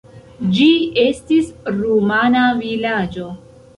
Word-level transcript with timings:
Ĝi 0.53 0.69
estis 1.03 1.51
rumana 1.81 2.47
vilaĝo. 2.63 3.29